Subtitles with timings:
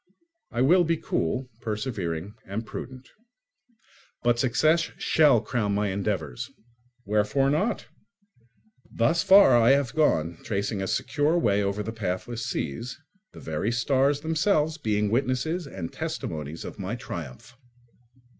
[0.49, 3.07] I will be cool, persevering, and prudent.
[4.23, 6.49] But success shall crown my endeavours.
[7.05, 7.85] Wherefore not?
[8.91, 12.99] Thus far I have gone, tracing a secure way over the pathless seas,
[13.33, 17.55] the very stars themselves being witnesses and testimonies of my triumph.